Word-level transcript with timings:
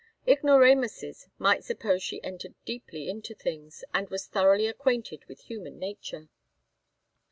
Ignoramuses 0.25 1.27
might 1.37 1.63
suppose 1.63 2.01
she 2.01 2.23
entered 2.23 2.55
deeply 2.65 3.07
into 3.07 3.35
things, 3.35 3.83
and 3.93 4.09
was 4.09 4.25
thoroughly 4.25 4.65
acquainted 4.65 5.23
with 5.27 5.41
human 5.41 5.77
nature. 5.77 6.29